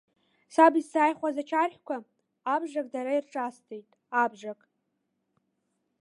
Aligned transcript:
Саб 0.53 0.73
исзааихәаз 0.81 1.35
ачарҳәқәа 1.41 1.95
абжак 2.53 2.87
дара 2.93 3.11
ирҿасҵеит, 3.17 3.87
абжак. 4.21 4.61